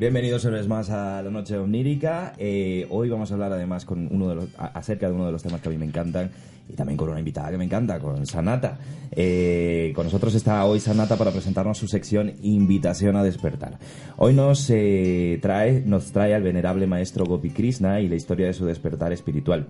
Bienvenidos 0.00 0.46
una 0.46 0.56
vez 0.56 0.66
más 0.66 0.88
a 0.88 1.20
la 1.20 1.30
noche 1.30 1.58
onírica. 1.58 2.32
Eh, 2.38 2.86
hoy 2.88 3.10
vamos 3.10 3.30
a 3.30 3.34
hablar 3.34 3.52
además 3.52 3.84
con 3.84 4.08
uno 4.10 4.30
de 4.30 4.34
los, 4.34 4.48
acerca 4.56 5.06
de 5.06 5.12
uno 5.12 5.26
de 5.26 5.32
los 5.32 5.42
temas 5.42 5.60
que 5.60 5.68
a 5.68 5.72
mí 5.72 5.76
me 5.76 5.84
encantan 5.84 6.30
y 6.70 6.76
también 6.76 6.96
con 6.96 7.08
una 7.08 7.18
invitada 7.18 7.50
que 7.50 7.58
me 7.58 7.64
encanta, 7.64 7.98
con 7.98 8.26
Sanata. 8.26 8.78
Eh, 9.12 9.92
con 9.94 10.04
nosotros 10.04 10.34
está 10.34 10.64
hoy 10.64 10.78
Sanata 10.78 11.16
para 11.16 11.32
presentarnos 11.32 11.78
su 11.78 11.88
sección 11.88 12.32
Invitación 12.42 13.16
a 13.16 13.24
despertar. 13.24 13.78
Hoy 14.16 14.34
nos 14.34 14.70
eh, 14.70 15.38
trae 15.42 15.82
nos 15.84 16.12
trae 16.12 16.34
al 16.34 16.42
venerable 16.42 16.86
maestro 16.86 17.24
Gopi 17.24 17.50
Krishna 17.50 18.00
y 18.00 18.08
la 18.08 18.16
historia 18.16 18.46
de 18.46 18.52
su 18.52 18.66
despertar 18.66 19.12
espiritual. 19.12 19.66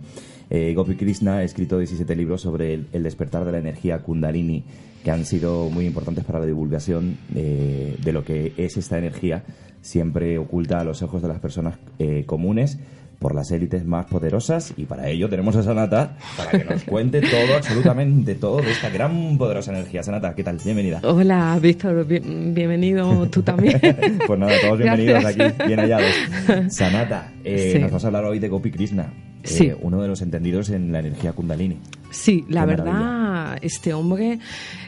Gopi 0.50 0.96
Krishna 0.96 1.36
ha 1.36 1.42
escrito 1.44 1.78
17 1.78 2.16
libros 2.16 2.40
sobre 2.40 2.74
el, 2.74 3.02
despertar 3.04 3.44
de 3.44 3.52
la 3.52 3.58
energía 3.58 4.00
Kundalini 4.00 4.64
que 5.04 5.12
han 5.12 5.24
sido 5.24 5.70
muy 5.70 5.86
importantes 5.86 6.24
para 6.24 6.40
la 6.40 6.46
divulgación 6.46 7.18
de 7.32 8.12
lo 8.12 8.24
que 8.24 8.52
es 8.56 8.76
esta 8.76 8.98
energía 8.98 9.44
siempre 9.82 10.38
oculta 10.38 10.80
a 10.80 10.84
los 10.84 11.02
ojos 11.02 11.22
de 11.22 11.28
las 11.28 11.40
personas 11.40 11.78
eh, 11.98 12.24
comunes 12.26 12.78
por 13.20 13.34
las 13.34 13.52
élites 13.52 13.84
más 13.84 14.06
poderosas 14.06 14.72
y 14.76 14.86
para 14.86 15.08
ello 15.08 15.28
tenemos 15.28 15.54
a 15.54 15.62
Sanata 15.62 16.16
para 16.36 16.50
que 16.50 16.64
nos 16.64 16.82
cuente 16.84 17.20
todo, 17.20 17.54
absolutamente 17.54 18.34
todo 18.34 18.62
de 18.62 18.72
esta 18.72 18.88
gran 18.88 19.36
poderosa 19.36 19.70
energía. 19.72 20.02
Sanata, 20.02 20.34
¿qué 20.34 20.42
tal? 20.42 20.56
Bienvenida. 20.64 21.00
Hola, 21.04 21.58
Víctor, 21.60 22.06
bienvenido 22.06 23.28
tú 23.28 23.42
también. 23.42 23.78
pues 24.26 24.38
nada, 24.38 24.54
todos 24.62 24.78
bienvenidos 24.78 25.24
aquí, 25.24 25.42
bien 25.66 25.80
hallados. 25.80 26.14
Sanata, 26.70 27.30
eh, 27.44 27.78
nos 27.78 27.92
vas 27.92 28.04
a 28.04 28.06
hablar 28.06 28.24
hoy 28.24 28.38
de 28.38 28.48
Gopi 28.48 28.70
Krishna, 28.70 29.12
eh, 29.44 29.76
uno 29.80 30.00
de 30.00 30.08
los 30.08 30.22
entendidos 30.22 30.70
en 30.70 30.90
la 30.90 31.00
energía 31.00 31.32
kundalini. 31.32 31.78
Sí, 32.10 32.44
la 32.48 32.66
verdad, 32.66 33.58
este 33.62 33.94
hombre, 33.94 34.38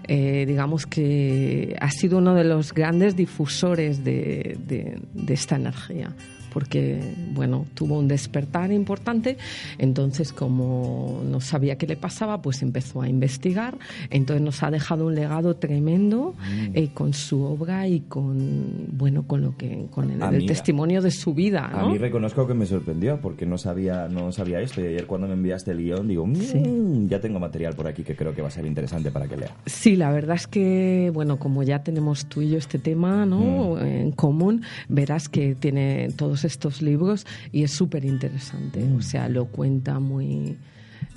eh, 0.08 0.44
digamos 0.46 0.86
que 0.86 1.76
ha 1.80 1.90
sido 1.90 2.18
uno 2.18 2.34
de 2.34 2.44
los 2.44 2.74
grandes 2.74 3.16
difusores 3.16 4.04
de, 4.04 4.58
de 4.66 5.34
esta 5.34 5.56
energía 5.56 6.14
porque, 6.52 7.00
bueno, 7.32 7.66
tuvo 7.74 7.98
un 7.98 8.08
despertar 8.08 8.72
importante, 8.72 9.38
entonces 9.78 10.32
como 10.32 11.22
no 11.28 11.40
sabía 11.40 11.76
qué 11.76 11.86
le 11.86 11.96
pasaba, 11.96 12.42
pues 12.42 12.62
empezó 12.62 13.02
a 13.02 13.08
investigar, 13.08 13.78
entonces 14.10 14.42
nos 14.42 14.62
ha 14.62 14.70
dejado 14.70 15.06
un 15.06 15.14
legado 15.14 15.56
tremendo 15.56 16.34
mm. 16.38 16.70
eh, 16.74 16.90
con 16.92 17.14
su 17.14 17.42
obra 17.42 17.88
y 17.88 18.00
con, 18.00 18.86
bueno, 18.92 19.26
con 19.26 19.40
lo 19.42 19.56
que, 19.56 19.86
con 19.90 20.10
el, 20.10 20.46
testimonio 20.46 21.00
de 21.00 21.10
su 21.10 21.34
vida. 21.34 21.70
A 21.72 21.86
mí 21.86 21.98
reconozco 21.98 22.46
que 22.46 22.54
me 22.54 22.66
sorprendió 22.66 23.20
porque 23.20 23.46
no 23.46 23.56
sabía, 23.58 24.08
no 24.08 24.32
sabía 24.32 24.60
esto. 24.60 24.80
Y 24.80 24.86
ayer 24.86 25.06
cuando 25.06 25.26
me 25.28 25.34
enviaste 25.34 25.70
el 25.70 25.78
guion 25.78 26.08
digo, 26.08 26.26
mm, 26.26 27.08
ya 27.12 27.20
tengo 27.20 27.38
material 27.38 27.74
por 27.74 27.86
aquí 27.86 28.02
que 28.02 28.16
creo 28.16 28.34
que 28.34 28.42
va 28.42 28.48
a 28.48 28.50
ser 28.50 28.64
interesante 28.64 29.10
para 29.10 29.28
que 29.28 29.36
lea. 29.36 29.54
Sí, 29.66 29.96
la 29.96 30.10
verdad 30.10 30.36
es 30.36 30.46
que, 30.46 31.10
bueno, 31.12 31.38
como 31.38 31.62
ya 31.62 31.82
tenemos 31.82 32.26
tú 32.26 32.40
y 32.40 32.50
yo 32.50 32.58
este 32.58 32.78
tema, 32.78 33.26
¿no? 33.26 33.76
Mm. 33.76 33.86
En 33.86 34.12
común, 34.12 34.62
verás 34.88 35.28
que 35.28 35.54
tiene 35.54 36.08
todos 36.16 36.44
estos 36.44 36.80
libros 36.80 37.26
y 37.52 37.64
es 37.64 37.70
súper 37.70 38.04
interesante. 38.04 38.82
O 38.82 38.98
mm. 38.98 39.02
sea, 39.02 39.28
lo 39.28 39.46
cuenta 39.46 40.00
muy... 40.00 40.56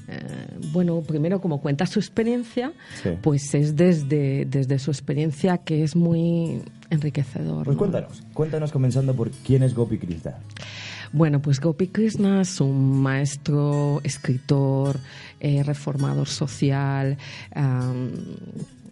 Eh, 0.08 0.20
bueno, 0.72 1.02
primero 1.02 1.42
como 1.42 1.62
cuenta 1.62 1.88
su 1.88 1.98
experiencia, 2.00 2.74
pues 3.24 3.56
es 3.56 3.76
desde, 3.76 4.46
desde 4.46 4.78
su 4.78 4.92
experiencia 4.92 5.58
que 5.60 5.82
es 5.84 5.96
muy 5.96 6.62
enriquecedor. 6.92 7.66
Pues 7.66 7.78
cuéntanos, 7.78 8.22
cuéntanos 8.34 8.72
comenzando 8.72 9.16
por 9.16 9.32
quién 9.32 9.64
es 9.64 9.74
Gopi 9.74 9.98
Krishna. 9.98 10.36
Bueno, 11.16 11.42
pues 11.42 11.62
Gopi 11.62 11.88
Krishna 11.88 12.42
es 12.42 12.60
un 12.60 13.02
maestro, 13.02 14.02
escritor, 14.04 15.00
eh, 15.40 15.64
reformador 15.64 16.28
social, 16.28 17.18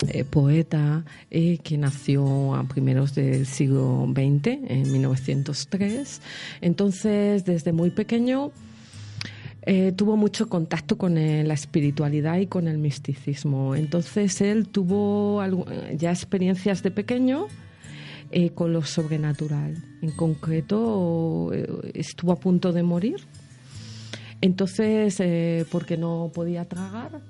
eh, 0.07 0.23
poeta 0.23 1.03
eh, 1.29 1.57
que 1.57 1.77
nació 1.77 2.55
a 2.55 2.63
primeros 2.63 3.13
del 3.13 3.45
siglo 3.45 4.07
XX, 4.09 4.57
en 4.69 4.89
1903. 4.93 6.21
Entonces, 6.61 7.43
desde 7.43 7.73
muy 7.73 7.89
pequeño, 7.89 8.53
tuvo 9.97 10.15
mucho 10.15 10.47
contacto 10.47 10.97
con 10.97 11.15
la 11.15 11.53
espiritualidad 11.53 12.37
y 12.37 12.47
con 12.47 12.69
el 12.69 12.77
misticismo. 12.77 13.75
Entonces, 13.75 14.39
él 14.39 14.69
tuvo 14.69 15.43
ya 15.97 16.11
experiencias 16.11 16.83
de 16.83 16.91
pequeño. 16.91 17.47
Con 18.55 18.73
lo 18.73 18.81
sobrenatural. 18.83 19.75
En 20.01 20.11
concreto, 20.11 21.51
estuvo 21.93 22.31
a 22.31 22.35
punto 22.35 22.71
de 22.71 22.83
morir. 22.83 23.21
Entonces, 24.41 25.21
porque 25.71 25.97
no 25.97 26.31
podía 26.33 26.65
tragar, 26.65 27.21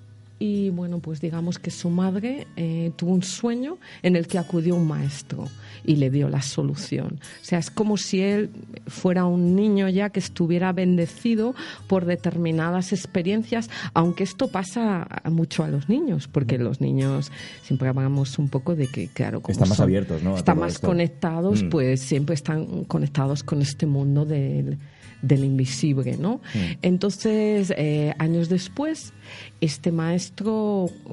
y 0.45 0.71
bueno, 0.71 0.99
pues 0.99 1.21
digamos 1.21 1.57
que 1.57 1.71
su 1.71 1.89
madre 1.89 2.47
eh, 2.57 2.91
tuvo 2.97 3.11
un 3.13 3.23
sueño 3.23 3.77
en 4.01 4.17
el 4.17 4.27
que 4.27 4.37
acudió 4.37 4.75
un 4.75 4.85
maestro 4.85 5.47
y 5.85 5.95
le 5.95 6.09
dio 6.09 6.27
la 6.27 6.41
solución. 6.41 7.21
O 7.41 7.45
sea, 7.45 7.59
es 7.59 7.71
como 7.71 7.95
si 7.95 8.19
él 8.19 8.49
fuera 8.87 9.23
un 9.23 9.55
niño 9.55 9.87
ya 9.87 10.09
que 10.09 10.19
estuviera 10.19 10.73
bendecido 10.73 11.55
por 11.87 12.03
determinadas 12.03 12.91
experiencias, 12.91 13.69
aunque 13.93 14.25
esto 14.25 14.49
pasa 14.49 15.07
mucho 15.31 15.63
a 15.63 15.69
los 15.69 15.87
niños, 15.87 16.27
porque 16.27 16.57
los 16.57 16.81
niños 16.81 17.31
siempre 17.61 17.87
hablamos 17.87 18.37
un 18.37 18.49
poco 18.49 18.75
de 18.75 18.87
que, 18.87 19.07
claro, 19.07 19.39
como 19.39 19.53
están 19.53 19.69
más 19.69 19.79
abiertos, 19.79 20.23
¿no? 20.23 20.35
están 20.35 20.59
más 20.59 20.77
conectados, 20.77 21.63
mm. 21.63 21.69
pues 21.69 22.01
siempre 22.01 22.35
están 22.35 22.83
conectados 22.83 23.43
con 23.43 23.61
este 23.61 23.85
mundo 23.85 24.25
del 24.25 24.77
del 25.23 25.45
invisible, 25.45 26.17
¿no? 26.17 26.41
Mm. 26.53 26.59
Entonces, 26.83 27.73
eh, 27.75 28.13
años 28.19 28.49
después, 28.49 29.13
este 29.61 29.91
maestro 29.91 30.32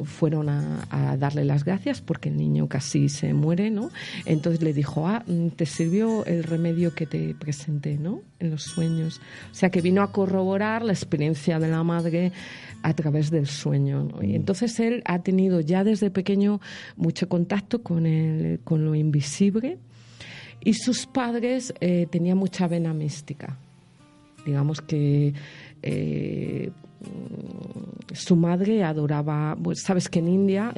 fueron 0.05 0.49
a, 0.49 1.17
darle 1.19 1.45
las 1.45 1.65
gracias 1.65 2.01
porque 2.01 2.29
el 2.29 2.37
niño 2.37 2.69
casi 2.69 3.09
se 3.09 3.35
muere, 3.35 3.71
¿no? 3.71 3.91
Entonces 4.25 4.63
le 4.63 4.73
dijo, 4.73 5.07
ah, 5.07 5.23
mm, 5.27 5.49
te 5.49 5.67
sirvió 5.67 6.25
el 6.25 6.45
remedio 6.45 6.95
que 6.95 7.07
te 7.07 7.35
presenté, 7.35 7.99
¿no? 7.99 8.23
En 8.39 8.51
los 8.51 8.63
sueños. 8.63 9.21
O 9.51 9.55
sea, 9.55 9.71
que 9.71 9.81
vino 9.81 10.03
a 10.03 10.13
corroborar 10.13 10.83
la 10.83 10.93
experiencia 10.93 11.59
de 11.59 11.69
la 11.69 11.83
madre 11.83 12.33
a 12.83 12.95
través 12.95 13.31
del 13.31 13.47
sueño. 13.47 14.05
¿no? 14.05 14.23
Y 14.23 14.29
mm. 14.29 14.35
entonces 14.37 14.81
él 14.81 15.03
ha 15.05 15.21
tenido 15.21 15.61
ya 15.61 15.85
desde 15.85 16.11
pequeño 16.11 16.61
mucho 16.97 17.29
contacto 17.29 17.83
con, 17.83 18.07
el, 18.07 18.61
con 18.65 18.85
lo 18.85 18.95
invisible 18.95 19.79
y 20.63 20.75
sus 20.75 21.07
padres 21.07 21.75
eh, 21.81 22.07
tenían 22.11 22.39
mucha 22.39 22.69
vena 22.69 22.93
mística. 22.93 23.57
Digamos 24.45 24.81
que 24.81 25.35
eh, 25.83 26.71
su 28.13 28.37
madre 28.37 28.85
adoraba, 28.85 29.57
pues, 29.63 29.83
sabes 29.83 30.09
que 30.09 30.19
en 30.19 30.29
India 30.29 30.73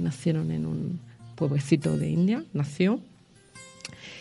nacieron 0.00 0.50
en 0.50 0.66
un 0.66 1.00
pueblecito 1.34 1.96
de 1.96 2.10
India, 2.10 2.44
nació. 2.52 3.00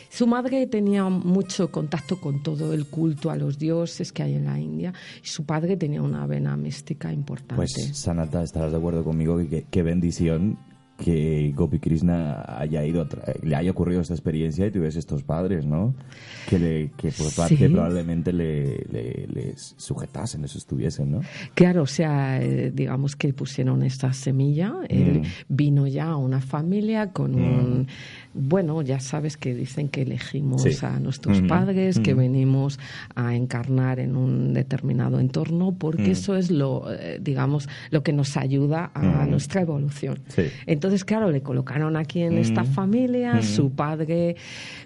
Su 0.09 0.27
madre 0.27 0.65
tenía 0.67 1.03
mucho 1.09 1.71
contacto 1.71 2.21
con 2.21 2.41
todo 2.41 2.73
el 2.73 2.85
culto 2.85 3.31
a 3.31 3.35
los 3.35 3.59
dioses 3.59 4.13
que 4.13 4.23
hay 4.23 4.35
en 4.35 4.45
la 4.45 4.57
India 4.57 4.93
y 5.22 5.28
su 5.28 5.43
padre 5.43 5.75
tenía 5.75 6.01
una 6.01 6.25
vena 6.25 6.55
mística 6.55 7.11
importante. 7.11 7.55
Pues 7.55 7.73
Sanata, 7.93 8.41
estarás 8.41 8.72
de 8.72 8.78
acuerdo 8.78 9.03
conmigo 9.03 9.37
que 9.49 9.66
qué 9.69 9.84
bendición 9.84 10.57
que 10.97 11.51
Gopi 11.55 11.79
Krishna 11.79 12.43
haya 12.47 12.85
ido 12.85 13.07
le 13.43 13.55
haya 13.55 13.71
ocurrido 13.71 14.01
esta 14.01 14.13
experiencia 14.13 14.65
y 14.65 14.71
tuviese 14.71 14.99
estos 14.99 15.23
padres, 15.23 15.65
¿no? 15.65 15.93
Que, 16.49 16.59
le, 16.59 16.91
que 16.97 17.11
por 17.11 17.33
parte 17.33 17.69
probablemente 17.69 18.31
le, 18.31 18.77
le, 18.89 19.53
sujetasen, 19.57 20.41
les 20.41 20.55
estuviesen, 20.55 21.11
¿no? 21.11 21.21
Claro, 21.53 21.83
o 21.83 21.87
sea, 21.87 22.41
eh, 22.41 22.71
digamos 22.73 23.15
que 23.15 23.33
pusieron 23.33 23.83
esta 23.83 24.13
semilla, 24.13 24.73
él 24.87 25.21
mm. 25.21 25.23
vino 25.49 25.87
ya 25.87 26.11
a 26.11 26.17
una 26.17 26.39
familia 26.39 27.11
con 27.11 27.33
mm. 27.33 27.59
un 27.59 27.87
bueno, 28.35 28.81
ya 28.81 28.99
sabes 28.99 29.37
que 29.37 29.55
dicen 29.55 29.87
que 29.87 30.01
elegimos 30.01 30.83
a 30.83 30.99
nuestros 30.99 31.41
padres, 31.43 31.99
que 31.99 32.13
venimos 32.13 32.79
a 33.15 33.33
encarnar 33.33 33.99
en 33.99 34.17
un 34.17 34.53
determinado 34.53 35.21
entorno, 35.21 35.73
porque 35.77 36.11
eso 36.11 36.35
es 36.35 36.51
lo, 36.51 36.91
eh, 36.91 37.17
digamos, 37.21 37.69
lo 37.91 38.03
que 38.03 38.11
nos 38.11 38.35
ayuda 38.35 38.91
a 38.93 39.25
nuestra 39.25 39.61
evolución. 39.61 40.19
Entonces, 40.65 40.84
claro, 41.05 41.32
le 41.32 41.41
colocaron 41.41 41.96
aquí 41.97 42.22
en 42.22 42.37
esta 42.37 42.64
familia, 42.64 43.41
su 43.41 43.72
padre, 43.72 44.35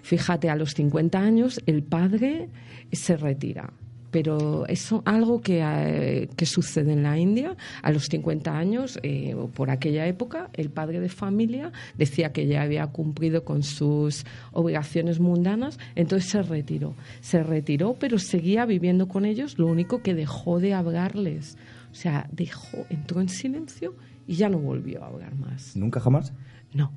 fíjate, 0.02 0.50
a 0.50 0.56
los 0.56 0.72
50 0.72 1.18
años, 1.18 1.60
el 1.66 1.82
padre 1.82 2.48
se 2.92 3.16
retira 3.16 3.72
pero 4.10 4.66
es 4.66 4.92
algo 5.04 5.40
que, 5.40 5.60
eh, 5.62 6.28
que, 6.36 6.46
sucede 6.46 6.92
en 6.92 7.02
la 7.02 7.18
India. 7.18 7.56
A 7.82 7.90
los 7.92 8.06
50 8.06 8.56
años, 8.56 8.98
eh, 9.02 9.34
por 9.54 9.70
aquella 9.70 10.06
época, 10.06 10.50
el 10.54 10.70
padre 10.70 11.00
de 11.00 11.08
familia 11.08 11.72
decía 11.96 12.32
que 12.32 12.46
ya 12.46 12.62
había 12.62 12.86
cumplido 12.88 13.44
con 13.44 13.62
sus 13.62 14.24
obligaciones 14.52 15.20
mundanas, 15.20 15.78
entonces 15.94 16.30
se 16.30 16.42
retiró. 16.42 16.94
Se 17.20 17.42
retiró, 17.42 17.94
pero 17.98 18.18
seguía 18.18 18.66
viviendo 18.66 19.08
con 19.08 19.24
ellos, 19.24 19.58
lo 19.58 19.66
único 19.66 20.02
que 20.02 20.14
dejó 20.14 20.60
de 20.60 20.74
hablarles. 20.74 21.56
O 21.92 21.94
sea, 21.94 22.28
dejó, 22.32 22.86
entró 22.88 23.20
en 23.20 23.28
silencio 23.28 23.94
y 24.30 24.34
ya 24.36 24.48
no 24.48 24.58
volvió 24.58 25.02
a 25.02 25.08
hablar 25.08 25.34
más. 25.34 25.74
¿Nunca 25.74 25.98
jamás? 25.98 26.32
No. 26.72 26.92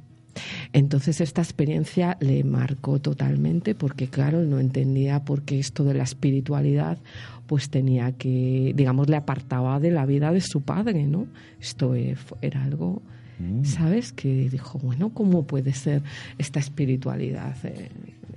Entonces 0.72 1.20
esta 1.20 1.42
experiencia 1.42 2.16
le 2.20 2.44
marcó 2.44 3.00
totalmente 3.00 3.74
porque, 3.74 4.08
claro, 4.08 4.44
no 4.44 4.60
entendía 4.60 5.26
por 5.26 5.42
qué 5.42 5.58
esto 5.58 5.84
de 5.84 5.96
la 5.96 6.04
espiritualidad 6.04 7.00
pues 7.48 7.72
tenía 7.72 8.12
que, 8.12 8.74
digamos, 8.76 9.10
le 9.10 9.16
apartaba 9.16 9.80
de 9.80 9.90
la 9.90 10.06
vida 10.06 10.32
de 10.32 10.42
su 10.42 10.62
padre, 10.62 11.08
¿no? 11.08 11.26
Esto 11.60 11.96
e, 11.96 12.16
era 12.42 12.64
algo, 12.64 13.02
mm. 13.40 13.64
¿sabes? 13.64 14.14
Que 14.14 14.48
dijo, 14.48 14.78
bueno, 14.78 15.10
¿cómo 15.10 15.48
puede 15.48 15.74
ser 15.74 16.04
esta 16.38 16.60
espiritualidad? 16.60 17.58
Eh, 17.64 17.90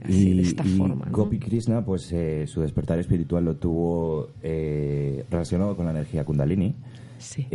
así, 0.04 0.32
de 0.32 0.42
esta 0.42 0.64
y 0.64 0.70
forma. 0.70 1.04
¿no? 1.04 1.12
Gopi 1.12 1.38
Krishna, 1.38 1.84
pues 1.84 2.10
eh, 2.12 2.46
su 2.46 2.62
despertar 2.62 2.98
espiritual 2.98 3.44
lo 3.44 3.56
tuvo 3.56 4.30
eh, 4.42 5.22
relacionado 5.30 5.76
con 5.76 5.84
la 5.84 5.90
energía 5.90 6.24
Kundalini. 6.24 6.74
Sí. 7.18 7.46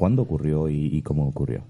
¿Cuándo 0.00 0.22
ocurrió 0.22 0.70
y, 0.70 1.02
cómo 1.02 1.28
ocurrió? 1.28 1.62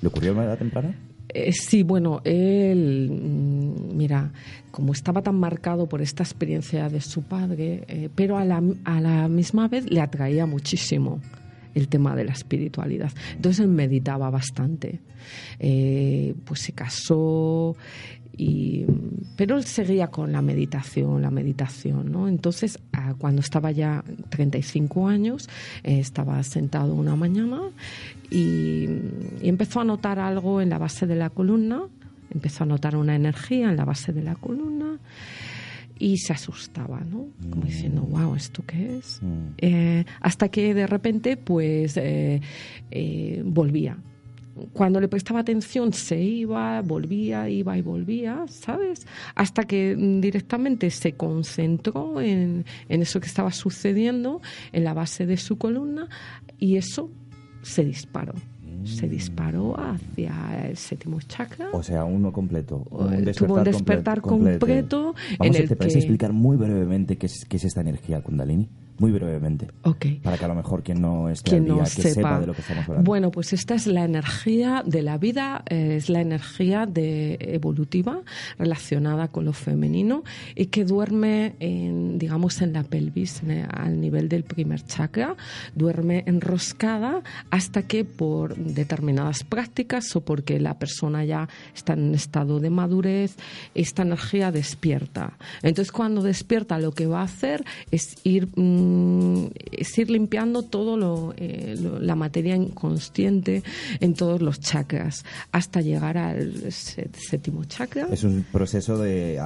¿Le 0.00 0.06
ocurrió 0.06 0.38
a 0.38 0.44
edad 0.44 0.56
temprana? 0.56 0.94
Eh, 1.28 1.50
sí, 1.50 1.82
bueno, 1.82 2.20
él, 2.22 3.10
mm, 3.10 3.96
mira, 3.96 4.30
como 4.70 4.92
estaba 4.92 5.20
tan 5.20 5.34
marcado 5.34 5.88
por 5.88 6.00
esta 6.00 6.22
experiencia 6.22 6.88
de 6.88 7.00
su 7.00 7.22
padre, 7.22 7.82
eh, 7.88 8.08
pero 8.14 8.38
a 8.38 8.44
la, 8.44 8.62
a 8.84 9.00
la 9.00 9.26
misma 9.26 9.66
vez 9.66 9.90
le 9.90 10.00
atraía 10.00 10.46
muchísimo 10.46 11.20
el 11.76 11.88
tema 11.88 12.16
de 12.16 12.24
la 12.24 12.32
espiritualidad. 12.32 13.12
Entonces 13.34 13.60
él 13.60 13.68
meditaba 13.68 14.30
bastante. 14.30 15.00
Eh, 15.58 16.34
pues 16.44 16.60
se 16.60 16.72
casó 16.72 17.76
y 18.36 18.84
pero 19.36 19.56
él 19.56 19.64
seguía 19.64 20.08
con 20.08 20.32
la 20.32 20.40
meditación, 20.40 21.20
la 21.20 21.30
meditación, 21.30 22.10
¿no? 22.12 22.28
Entonces, 22.28 22.78
ah, 22.92 23.14
cuando 23.18 23.40
estaba 23.40 23.70
ya 23.70 24.02
35 24.30 25.08
años, 25.08 25.48
eh, 25.82 25.98
estaba 25.98 26.42
sentado 26.42 26.94
una 26.94 27.16
mañana 27.16 27.60
y, 28.30 28.88
y 29.42 29.48
empezó 29.48 29.80
a 29.80 29.84
notar 29.84 30.18
algo 30.18 30.60
en 30.60 30.70
la 30.70 30.78
base 30.78 31.06
de 31.06 31.16
la 31.16 31.30
columna, 31.30 31.82
empezó 32.30 32.64
a 32.64 32.66
notar 32.66 32.96
una 32.96 33.14
energía 33.14 33.68
en 33.68 33.76
la 33.76 33.84
base 33.84 34.12
de 34.12 34.22
la 34.22 34.34
columna 34.34 34.98
y 35.98 36.18
se 36.18 36.32
asustaba, 36.32 37.00
¿no? 37.00 37.28
Como 37.50 37.64
diciendo, 37.64 38.02
wow, 38.02 38.34
¿esto 38.34 38.62
qué 38.66 38.98
es? 38.98 39.20
Mm. 39.22 39.54
Eh, 39.58 40.04
hasta 40.20 40.48
que 40.48 40.74
de 40.74 40.86
repente, 40.86 41.36
pues, 41.36 41.96
eh, 41.96 42.40
eh, 42.90 43.42
volvía. 43.44 43.96
Cuando 44.72 45.00
le 45.00 45.08
prestaba 45.08 45.40
atención 45.40 45.92
se 45.92 46.18
iba, 46.18 46.80
volvía, 46.80 47.48
iba 47.48 47.76
y 47.76 47.82
volvía, 47.82 48.44
¿sabes? 48.48 49.06
Hasta 49.34 49.64
que 49.64 49.94
mm, 49.96 50.20
directamente 50.20 50.90
se 50.90 51.12
concentró 51.12 52.20
en, 52.20 52.64
en 52.88 53.02
eso 53.02 53.20
que 53.20 53.26
estaba 53.26 53.52
sucediendo 53.52 54.40
en 54.72 54.84
la 54.84 54.94
base 54.94 55.26
de 55.26 55.36
su 55.36 55.58
columna 55.58 56.08
y 56.58 56.76
eso 56.76 57.10
se 57.62 57.84
disparó. 57.84 58.34
Se 58.86 59.08
disparó 59.08 59.74
hacia 59.78 60.66
el 60.68 60.76
séptimo 60.76 61.20
chakra. 61.20 61.68
O 61.72 61.82
sea, 61.82 62.04
uno 62.04 62.32
completo. 62.32 62.84
Eh, 63.12 63.32
tuvo 63.36 63.54
un 63.56 63.64
despertar 63.64 64.20
completo 64.20 64.66
en 65.30 65.38
Vamos, 65.38 65.56
el 65.56 65.68
¿Te 65.68 65.76
parece 65.76 65.94
que- 65.94 66.04
explicar 66.04 66.32
muy 66.32 66.56
brevemente 66.56 67.18
qué 67.18 67.26
es, 67.26 67.44
qué 67.48 67.56
es 67.56 67.64
esta 67.64 67.80
energía 67.80 68.20
Kundalini? 68.22 68.68
Muy 68.98 69.12
brevemente. 69.12 69.68
Ok. 69.82 70.06
Para 70.22 70.38
que 70.38 70.44
a 70.44 70.48
lo 70.48 70.54
mejor 70.54 70.82
quien 70.82 71.00
no 71.00 71.28
esté 71.28 71.50
quien 71.50 71.62
al 71.62 71.66
día, 71.66 71.74
no 71.76 71.82
que 71.84 71.90
sepa. 71.90 72.10
sepa. 72.14 72.40
de 72.40 72.46
lo 72.46 72.54
que 72.54 72.60
estamos 72.62 72.84
hablando. 72.88 73.04
Bueno, 73.08 73.30
pues 73.30 73.52
esta 73.52 73.74
es 73.74 73.86
la 73.86 74.04
energía 74.04 74.82
de 74.86 75.02
la 75.02 75.18
vida, 75.18 75.62
eh, 75.68 75.96
es 75.96 76.08
la 76.08 76.20
energía 76.20 76.86
de 76.86 77.36
evolutiva 77.40 78.20
relacionada 78.58 79.28
con 79.28 79.44
lo 79.44 79.52
femenino 79.52 80.22
y 80.54 80.66
que 80.66 80.84
duerme, 80.84 81.56
en, 81.60 82.18
digamos, 82.18 82.62
en 82.62 82.72
la 82.72 82.82
pelvis, 82.84 83.42
en 83.42 83.50
el- 83.50 83.68
al 83.70 84.00
nivel 84.00 84.28
del 84.28 84.44
primer 84.44 84.82
chakra, 84.84 85.36
duerme 85.74 86.24
enroscada 86.26 87.22
hasta 87.50 87.82
que 87.82 88.04
por 88.04 88.56
determinadas 88.56 89.44
prácticas 89.44 90.14
o 90.16 90.22
porque 90.22 90.58
la 90.60 90.78
persona 90.78 91.24
ya 91.24 91.48
está 91.74 91.92
en 91.92 92.04
un 92.04 92.14
estado 92.14 92.60
de 92.60 92.70
madurez, 92.70 93.36
esta 93.74 94.02
energía 94.02 94.50
despierta. 94.52 95.36
Entonces, 95.62 95.92
cuando 95.92 96.22
despierta, 96.22 96.78
lo 96.78 96.92
que 96.92 97.06
va 97.06 97.20
a 97.20 97.24
hacer 97.24 97.64
es 97.90 98.16
ir, 98.24 98.48
mm, 98.86 99.46
es 99.72 99.98
ir 99.98 100.10
limpiando 100.10 100.62
todo 100.62 100.96
lo, 100.96 101.34
eh, 101.36 101.76
lo- 101.80 101.98
la 101.98 102.14
materia 102.14 102.54
inconsciente 102.56 103.62
en 104.00 104.14
todos 104.14 104.40
los 104.42 104.60
chakras 104.60 105.24
hasta 105.52 105.80
llegar 105.80 106.16
al 106.18 106.70
sé- 106.72 107.08
séptimo 107.18 107.64
chakra. 107.64 108.08
Es 108.10 108.24
un 108.24 108.44
proceso 108.50 108.98
de 108.98 109.36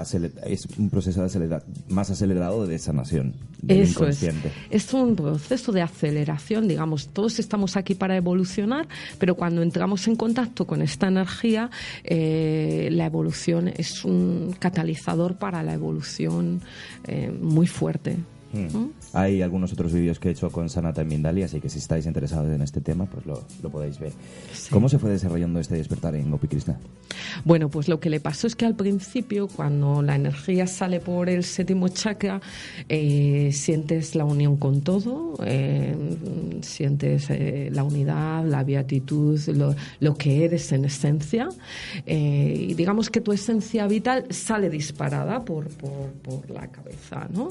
es 0.47 0.67
un 0.79 0.91
proceso 0.91 1.21
de 1.21 1.27
acelera- 1.27 1.65
más 1.89 2.11
acelerado 2.11 2.67
de 2.67 2.79
sanación 2.79 3.35
del 3.63 3.81
Eso 3.81 4.07
es. 4.07 4.23
inconsciente. 4.23 4.51
Es 4.71 4.93
un 4.95 5.17
proceso 5.17 5.73
de 5.73 5.83
aceleración, 5.83 6.69
digamos. 6.69 7.09
Todos 7.09 7.39
estamos 7.39 7.77
aquí 7.77 7.95
para 7.95 8.17
evolucionar, 8.17 8.89
pero 9.19 9.35
cuando 9.35 9.63
entramos 9.63 10.07
en 10.09 10.17
contacto 10.17 10.67
con 10.67 10.83
esta 10.83 11.09
energía, 11.09 11.71
eh, 12.05 12.89
la 12.93 13.07
evolución 13.07 13.69
es 13.69 14.05
un 14.05 14.55
catalizador 14.59 15.37
para 15.37 15.63
la 15.63 15.75
evolución 15.75 16.61
eh, 17.07 17.31
muy 17.31 17.67
fuerte. 17.67 18.17
Mm. 18.52 18.87
Hay 19.12 19.43
algunos 19.43 19.73
otros 19.73 19.93
vídeos 19.93 20.19
que 20.19 20.29
he 20.29 20.32
hecho 20.32 20.50
con 20.50 20.69
Sanata 20.69 21.02
en 21.02 21.08
Mindali, 21.08 21.43
así 21.43 21.61
que 21.61 21.69
si 21.69 21.79
estáis 21.79 22.06
interesados 22.06 22.52
en 22.52 22.62
este 22.62 22.81
tema, 22.81 23.06
pues 23.06 23.25
lo, 23.26 23.44
lo 23.62 23.70
podéis 23.70 23.99
ver. 23.99 24.12
Sí. 24.52 24.70
¿Cómo 24.70 24.88
se 24.88 24.99
fue 24.99 25.11
desarrollando 25.11 25.61
este 25.61 25.76
despertar 25.76 26.14
en 26.14 26.31
Gopi 26.31 26.49
Krishna? 26.49 26.79
Bueno, 27.44 27.69
pues 27.69 27.88
lo 27.88 28.00
que 28.00 28.11
le 28.11 28.20
pasó 28.20 28.47
es 28.47 28.56
que 28.56 28.67
al 28.67 28.75
principio, 28.75 29.49
cuando 29.49 30.02
la 30.02 30.17
energía 30.17 30.67
sale 30.67 31.00
por 31.00 31.29
el 31.29 31.44
séptimo 31.44 31.88
chakra, 31.88 32.41
eh, 32.88 33.50
sientes 33.52 34.14
la 34.14 34.25
unión 34.25 34.56
con 34.56 34.81
todo, 34.81 35.35
eh, 35.44 35.94
sientes 36.62 37.31
eh, 37.31 37.69
la 37.73 37.85
unidad, 37.85 38.44
la 38.44 38.64
beatitud, 38.64 39.38
lo, 39.49 39.75
lo 40.00 40.14
que 40.17 40.44
eres 40.44 40.73
en 40.73 40.85
esencia. 40.85 41.49
eh, 42.06 42.67
y 42.70 42.75
digamos 42.75 43.11
que 43.11 43.20
tu 43.20 43.32
esencia 43.32 43.87
vital 43.87 44.26
sale 44.31 44.70
disparada 44.70 45.44
por, 45.44 45.69
por, 45.69 46.11
por 46.23 46.50
la 46.50 46.69
cabeza, 46.69 47.29
¿no? 47.32 47.49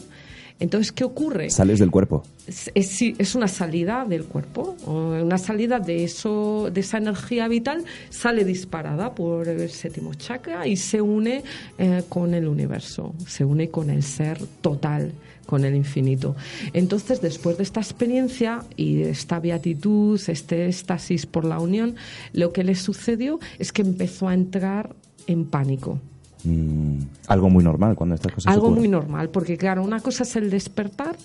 Entonces, 0.60 0.92
¿qué 0.92 1.04
ocurre? 1.06 1.50
Sales 1.50 1.80
del 1.80 1.90
cuerpo. 1.90 2.24
es, 2.48 2.70
es- 2.76 2.88
sí, 2.90 3.16
es 3.18 3.34
una 3.36 3.48
salida 3.48 4.06
del 4.08 4.26
cuerpo, 4.26 4.76
una 4.86 5.38
salida 5.38 5.80
de 5.80 6.04
eso, 6.04 6.70
de 6.74 6.82
esa 6.82 6.98
energía 6.98 7.48
vital, 7.48 7.86
sale 8.10 8.44
disparada 8.44 9.16
por 9.16 9.48
el 9.48 9.70
séptimo 9.70 10.14
chakra 10.16 10.68
y 10.68 10.76
se 10.76 11.02
une 11.02 11.44
eh, 11.78 12.04
con 12.10 12.34
el 12.34 12.48
universo, 12.48 13.14
se 13.26 13.46
une 13.46 13.70
con 13.70 13.90
el 13.90 14.04
ser 14.04 14.38
total, 14.62 15.14
con 15.46 15.64
el 15.66 15.76
infinito. 15.76 16.36
Entonces, 16.74 17.22
después 17.22 17.58
de 17.58 17.64
esta 17.64 17.80
experiencia 17.80 18.64
y 18.76 18.96
de 18.98 19.12
esta 19.12 19.40
beatitud, 19.40 20.20
este 20.28 20.68
éxtasis 20.68 21.26
por 21.26 21.46
la 21.46 21.60
unión, 21.60 21.96
lo 22.34 22.52
que 22.52 22.64
le 22.64 22.76
sucedió 22.76 23.40
es 23.60 23.72
que 23.72 23.82
empezó 23.82 24.28
a 24.28 24.34
entrar 24.34 24.94
en 25.26 25.46
pánico. 25.46 26.00
Mm, 26.44 27.02
algo 27.28 27.50
muy 27.50 27.64
normal 27.64 27.96
cuando 27.96 28.16
estas 28.16 28.32
cosas 28.34 28.54
Algo 28.54 28.68
ocurren. 28.68 28.80
muy 28.82 28.88
normal, 28.88 29.30
porque 29.30 29.58
claro, 29.58 29.84
una 29.84 30.00
cosa 30.00 30.24
es 30.24 30.36
el 30.36 30.50
despertar, 30.50 31.18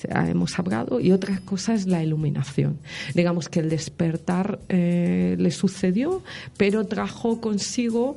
sea, 0.00 0.28
hemos 0.28 0.58
hablado, 0.58 1.00
y 1.00 1.12
otra 1.12 1.40
cosa 1.44 1.74
es 1.74 1.86
la 1.86 2.02
iluminación. 2.02 2.78
Digamos 3.14 3.48
que 3.48 3.60
el 3.60 3.68
despertar 3.68 4.58
eh, 4.68 5.36
le 5.38 5.50
sucedió, 5.50 6.22
pero 6.56 6.86
trajo 6.86 7.40
consigo, 7.40 8.16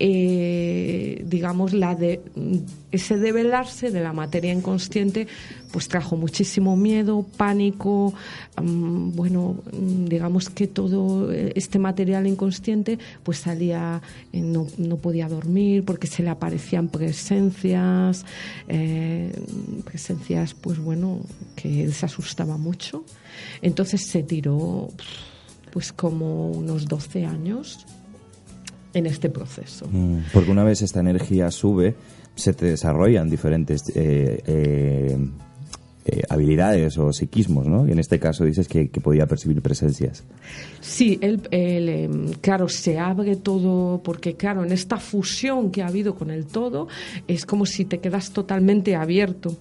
eh, 0.00 1.24
digamos, 1.26 1.72
la 1.72 1.96
de 1.96 2.20
ese 2.92 3.18
develarse 3.18 3.90
de 3.90 4.00
la 4.00 4.12
materia 4.12 4.52
inconsciente, 4.52 5.26
pues 5.72 5.88
trajo 5.88 6.16
muchísimo 6.16 6.76
miedo, 6.76 7.26
pánico, 7.36 8.14
mm, 8.62 9.10
bueno, 9.16 9.56
mm, 9.72 10.04
digamos 10.04 10.50
que 10.50 10.68
todo 10.68 11.32
eh, 11.32 11.52
este 11.56 11.80
material 11.80 12.28
inconsciente, 12.28 12.98
pues 13.24 13.38
salía, 13.38 14.00
eh, 14.32 14.40
no, 14.40 14.68
no 14.78 14.98
podía 14.98 15.28
dormir 15.28 15.84
porque 15.84 16.06
se 16.06 16.22
le 16.22 16.30
aparecían 16.30 16.88
presencias, 16.88 18.24
presencias, 19.84 20.54
pues 20.54 20.78
bueno, 20.78 21.20
que 21.56 21.90
se 21.90 22.06
asustaba 22.06 22.56
mucho. 22.56 23.04
Entonces 23.62 24.06
se 24.06 24.22
tiró, 24.22 24.88
pues 25.72 25.92
como 25.92 26.52
unos 26.52 26.86
12 26.86 27.26
años 27.26 27.84
en 28.98 29.06
este 29.06 29.30
proceso. 29.30 29.86
Mm, 29.90 30.18
Porque 30.32 30.50
una 30.50 30.64
vez 30.64 30.82
esta 30.82 31.00
energía 31.00 31.50
sube, 31.50 31.94
se 32.34 32.52
te 32.52 32.66
desarrollan 32.66 33.28
diferentes 33.28 33.82
eh, 33.94 34.42
eh, 34.46 35.16
eh, 36.04 36.22
habilidades 36.28 36.96
o 36.98 37.12
psiquismos, 37.12 37.66
¿no? 37.66 37.86
Y 37.86 37.92
en 37.92 37.98
este 37.98 38.18
caso 38.18 38.44
dices 38.44 38.68
que, 38.68 38.88
que 38.88 39.00
podía 39.00 39.26
percibir 39.26 39.60
presencias. 39.60 40.24
Sí, 40.80 41.18
él, 41.20 41.42
él, 41.50 41.88
em, 41.88 42.32
claro, 42.40 42.68
se 42.68 42.98
abre 42.98 43.36
todo, 43.36 44.00
porque 44.02 44.34
claro, 44.34 44.64
en 44.64 44.72
esta 44.72 44.98
fusión 44.98 45.70
que 45.70 45.82
ha 45.82 45.88
habido 45.88 46.14
con 46.14 46.30
el 46.30 46.46
todo, 46.46 46.88
es 47.26 47.44
como 47.44 47.66
si 47.66 47.84
te 47.84 47.98
quedas 47.98 48.30
totalmente 48.30 48.94
abierto. 48.96 49.56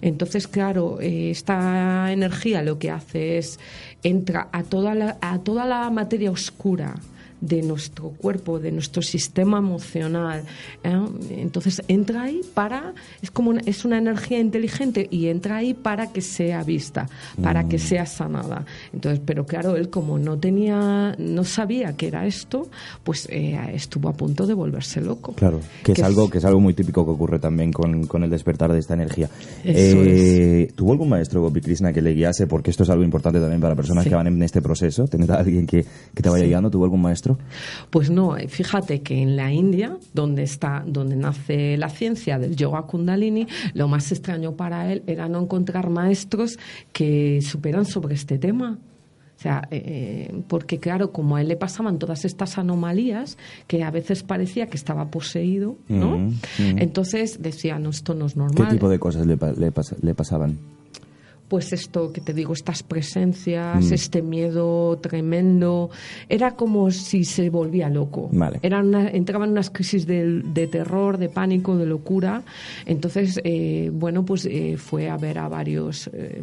Entonces, 0.00 0.46
claro, 0.46 0.98
esta 1.00 2.12
energía 2.12 2.62
lo 2.62 2.78
que 2.78 2.90
hace 2.90 3.38
es 3.38 3.58
entra 4.04 4.48
a 4.52 4.62
toda 4.62 4.94
la, 4.94 5.18
a 5.20 5.40
toda 5.40 5.66
la 5.66 5.90
materia 5.90 6.30
oscura 6.30 6.94
de 7.42 7.60
nuestro 7.60 8.08
cuerpo, 8.10 8.58
de 8.58 8.72
nuestro 8.72 9.02
sistema 9.02 9.58
emocional. 9.58 10.44
¿eh? 10.82 10.96
Entonces 11.30 11.82
entra 11.88 12.22
ahí 12.22 12.40
para, 12.54 12.94
es 13.20 13.30
como 13.30 13.50
una, 13.50 13.60
es 13.66 13.84
una 13.84 13.98
energía 13.98 14.38
inteligente 14.38 15.08
y 15.10 15.26
entra 15.26 15.56
ahí 15.56 15.74
para 15.74 16.12
que 16.12 16.20
sea 16.22 16.62
vista, 16.62 17.08
para 17.42 17.68
que 17.68 17.78
sea 17.78 18.06
sanada. 18.06 18.64
Entonces, 18.94 19.20
pero 19.26 19.44
claro, 19.44 19.76
él 19.76 19.90
como 19.90 20.18
no 20.18 20.38
tenía, 20.38 21.14
no 21.18 21.44
sabía 21.44 21.94
que 21.96 22.06
era 22.06 22.26
esto, 22.26 22.68
pues 23.02 23.26
eh, 23.30 23.58
estuvo 23.74 24.08
a 24.08 24.12
punto 24.12 24.46
de 24.46 24.54
volverse 24.54 25.00
loco. 25.00 25.32
Claro, 25.34 25.60
que 25.82 25.92
es, 25.92 26.02
algo 26.02 26.30
que 26.30 26.38
es 26.38 26.44
algo 26.44 26.60
muy 26.60 26.74
típico 26.74 27.04
que 27.04 27.10
ocurre 27.10 27.38
también 27.40 27.72
con, 27.72 28.06
con 28.06 28.22
el 28.22 28.30
despertar 28.30 28.72
de 28.72 28.78
esta 28.78 28.94
energía. 28.94 29.28
Eh, 29.64 30.70
¿Tuvo 30.76 30.92
algún 30.92 31.08
maestro 31.08 31.40
Gopi 31.42 31.60
Krishna 31.60 31.92
que 31.92 32.00
le 32.02 32.14
guiase? 32.14 32.46
Porque 32.46 32.70
esto 32.70 32.84
es 32.84 32.90
algo 32.90 33.02
importante 33.02 33.40
también 33.40 33.60
para 33.60 33.74
personas 33.74 34.04
Sí. 34.04 34.10
que 34.10 34.16
van 34.16 34.28
en 34.28 34.42
este 34.42 34.62
proceso. 34.62 35.06
¿Tener 35.06 35.30
a 35.32 35.36
alguien 35.40 35.66
que, 35.66 35.84
que 36.14 36.22
te 36.22 36.28
vaya 36.28 36.44
Sí. 36.44 36.48
guiando? 36.48 36.70
¿Tuvo 36.70 36.84
algún 36.84 37.02
maestro? 37.02 37.31
Pues 37.90 38.10
no, 38.10 38.36
eh, 38.36 38.48
fíjate 38.48 39.02
que 39.02 39.20
en 39.20 39.36
la 39.36 39.52
India, 39.52 39.96
donde 40.14 40.42
está, 40.42 40.82
donde 40.86 41.16
nace 41.16 41.76
la 41.76 41.88
ciencia 41.88 42.38
del 42.38 42.56
yoga 42.56 42.82
kundalini, 42.82 43.46
lo 43.74 43.88
más 43.88 44.10
extraño 44.12 44.52
para 44.56 44.92
él 44.92 45.02
era 45.06 45.28
no 45.28 45.40
encontrar 45.42 45.90
maestros 45.90 46.58
que 46.92 47.40
superan 47.42 47.84
sobre 47.86 48.14
este 48.14 48.38
tema. 48.38 48.78
O 49.36 49.42
sea, 49.42 49.66
eh, 49.72 50.30
porque 50.46 50.78
claro, 50.78 51.10
como 51.10 51.34
a 51.34 51.40
él 51.40 51.48
le 51.48 51.56
pasaban 51.56 51.98
todas 51.98 52.24
estas 52.24 52.58
anomalías, 52.58 53.36
que 53.66 53.82
a 53.82 53.90
veces 53.90 54.22
parecía 54.22 54.66
que 54.68 54.76
estaba 54.76 55.10
poseído, 55.10 55.76
¿no? 55.88 56.18
Mm, 56.18 56.28
mm. 56.28 56.78
Entonces 56.78 57.42
decía, 57.42 57.76
no, 57.80 57.90
esto 57.90 58.14
no 58.14 58.26
es 58.26 58.34
¿Qué 58.34 58.38
normal. 58.38 58.68
tipo 58.68 58.88
de 58.88 59.00
cosas 59.00 59.26
le, 59.26 59.36
pa- 59.36 59.52
le 59.52 59.72
pas- 59.72 59.96
le 60.00 60.14
pasaban? 60.14 60.58
Pues 61.52 61.70
esto 61.74 62.10
que 62.14 62.22
te 62.22 62.32
digo, 62.32 62.54
estas 62.54 62.82
presencias, 62.82 63.84
Mm. 63.90 63.92
este 63.92 64.22
miedo 64.22 64.96
tremendo, 65.02 65.90
era 66.30 66.52
como 66.56 66.90
si 66.90 67.24
se 67.24 67.50
volvía 67.50 67.90
loco. 67.90 68.30
Vale. 68.32 68.58
Era 68.62 68.80
una- 68.80 69.10
entraba 69.10 69.44
en 69.44 69.50
unas 69.50 69.68
crisis 69.68 70.06
de, 70.06 70.40
de 70.40 70.66
terror, 70.66 71.18
de 71.18 71.28
pánico, 71.28 71.76
de 71.76 71.84
locura. 71.84 72.42
Entonces, 72.86 73.38
eh, 73.44 73.90
bueno, 73.92 74.24
pues 74.24 74.46
eh, 74.46 74.78
fue 74.78 75.10
a 75.10 75.18
ver 75.18 75.38
a 75.38 75.48
varios, 75.48 76.08
eh, 76.14 76.40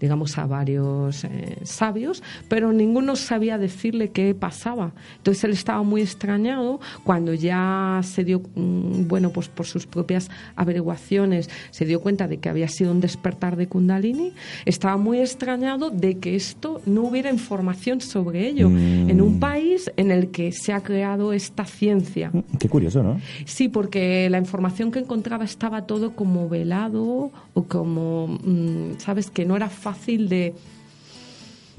digamos, 0.00 0.38
a 0.38 0.46
varios 0.46 1.24
eh, 1.24 1.58
sabios, 1.64 2.22
pero 2.48 2.72
ninguno 2.72 3.16
sabía 3.16 3.58
decirle 3.58 4.08
qué 4.08 4.34
pasaba. 4.34 4.94
Entonces 5.18 5.44
él 5.44 5.50
estaba 5.50 5.82
muy 5.82 6.00
extrañado 6.00 6.80
cuando 7.04 7.34
ya 7.34 8.00
se 8.02 8.24
dio, 8.24 8.40
mm, 8.54 9.06
bueno, 9.06 9.28
pues 9.34 9.48
por 9.48 9.66
sus 9.66 9.86
propias 9.86 10.30
averiguaciones, 10.56 11.50
se 11.72 11.84
dio 11.84 12.00
cuenta 12.00 12.26
de 12.26 12.38
que 12.38 12.48
había 12.48 12.68
sido 12.68 12.90
un 12.92 13.02
despertar 13.02 13.56
de 13.56 13.66
Kundalini, 13.66 14.29
estaba 14.64 14.96
muy 14.96 15.18
extrañado 15.20 15.90
de 15.90 16.18
que 16.18 16.36
esto 16.36 16.80
no 16.86 17.02
hubiera 17.02 17.30
información 17.30 18.00
sobre 18.00 18.46
ello 18.48 18.68
Mm. 18.70 19.10
en 19.10 19.20
un 19.20 19.40
país 19.40 19.90
en 19.96 20.10
el 20.10 20.28
que 20.30 20.52
se 20.52 20.72
ha 20.72 20.80
creado 20.82 21.32
esta 21.32 21.64
ciencia. 21.64 22.30
Mm, 22.32 22.56
Qué 22.58 22.68
curioso, 22.68 23.02
¿no? 23.02 23.20
Sí, 23.44 23.68
porque 23.68 24.28
la 24.30 24.38
información 24.38 24.90
que 24.90 24.98
encontraba 25.00 25.44
estaba 25.44 25.86
todo 25.86 26.12
como 26.14 26.48
velado 26.48 27.30
o 27.54 27.62
como, 27.64 28.26
mm, 28.28 28.98
sabes, 28.98 29.30
que 29.30 29.44
no 29.44 29.56
era 29.56 29.68
fácil 29.68 30.28
de, 30.28 30.54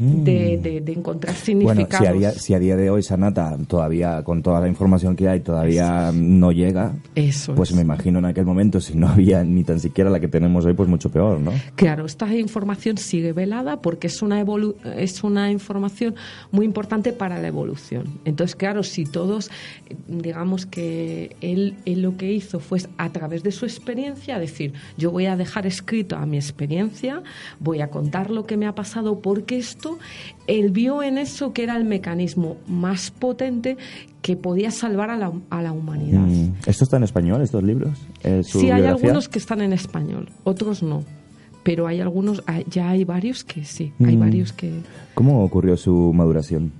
de, 0.01 0.57
de- 0.57 0.81
de 0.81 0.91
encontrar 0.93 1.35
Mm. 1.35 1.61
Bueno, 1.63 1.81
significados. 1.81 1.99
si 1.99 2.05
a, 2.07 2.13
día, 2.13 2.31
si 2.31 2.53
a 2.55 2.59
día 2.59 2.75
de 2.75 2.89
hoy 2.89 3.03
Sanata 3.03 3.57
todavía, 3.67 4.23
con 4.23 4.41
toda 4.41 4.59
la 4.59 4.67
información 4.67 5.15
que 5.15 5.27
hay, 5.29 5.41
todavía 5.41 6.11
no 6.13 6.51
llega, 6.51 6.93
Eso 7.15 7.53
pues 7.55 7.69
es. 7.69 7.75
me 7.75 7.81
imagino 7.83 8.19
en 8.19 8.25
aquel 8.25 8.45
momento, 8.45 8.79
si 8.81 8.95
no 8.95 9.07
había 9.09 9.43
ni 9.43 9.63
tan 9.63 9.79
siquiera 9.79 10.09
la 10.09 10.19
que 10.19 10.27
tenemos 10.27 10.65
hoy, 10.65 10.73
pues 10.73 10.89
mucho 10.89 11.11
peor, 11.11 11.39
¿no? 11.39 11.51
Claro, 11.75 12.05
esta 12.05 12.33
información 12.35 12.97
sigue 12.97 13.33
velada 13.33 13.81
porque 13.81 14.07
es 14.07 14.21
una, 14.21 14.43
evolu- 14.43 14.75
es 14.97 15.23
una 15.23 15.51
información 15.51 16.15
muy 16.51 16.65
importante 16.65 17.13
para 17.13 17.39
la 17.39 17.47
evolución. 17.47 18.05
Entonces, 18.25 18.55
claro, 18.55 18.83
si 18.83 19.05
todos, 19.05 19.49
digamos 20.07 20.65
que 20.65 21.35
él, 21.41 21.75
él 21.85 22.01
lo 22.01 22.17
que 22.17 22.31
hizo 22.31 22.59
fue 22.59 22.79
a 22.97 23.09
través 23.11 23.43
de 23.43 23.51
su 23.51 23.65
experiencia 23.65 24.39
decir, 24.39 24.73
yo 24.97 25.11
voy 25.11 25.25
a 25.25 25.35
dejar 25.37 25.65
escrito 25.67 26.15
a 26.17 26.25
mi 26.25 26.37
experiencia, 26.37 27.21
voy 27.59 27.81
a 27.81 27.89
contar 27.89 28.31
lo 28.31 28.45
que 28.45 28.57
me 28.57 28.65
ha 28.67 28.73
pasado 28.75 29.19
porque 29.19 29.57
esto, 29.57 29.90
él 30.47 30.71
vio 30.71 31.03
en 31.03 31.17
eso 31.17 31.53
que 31.53 31.63
era 31.63 31.75
el 31.77 31.85
mecanismo 31.85 32.57
más 32.67 33.11
potente 33.11 33.77
que 34.21 34.35
podía 34.35 34.69
salvar 34.71 35.09
a 35.09 35.17
la, 35.17 35.31
a 35.49 35.61
la 35.61 35.71
humanidad. 35.71 36.19
Mm. 36.21 36.53
¿Esto 36.67 36.83
está 36.83 36.97
en 36.97 37.03
español, 37.03 37.41
estos 37.41 37.63
libros? 37.63 37.97
Eh, 38.23 38.41
Sí, 38.43 38.69
hay 38.69 38.85
algunos 38.85 39.27
que 39.29 39.39
están 39.39 39.61
en 39.61 39.73
español, 39.73 40.29
otros 40.43 40.83
no. 40.83 41.03
Pero 41.63 41.85
hay 41.85 41.99
algunos, 42.01 42.43
ya 42.71 42.89
hay 42.89 43.03
varios 43.03 43.43
que 43.43 43.63
sí, 43.65 43.93
hay 44.03 44.17
Mm. 44.17 44.19
varios 44.19 44.51
que... 44.53 44.71
¿Cómo 45.13 45.43
ocurrió 45.43 45.75
su 45.77 46.13
maduración 46.13 46.71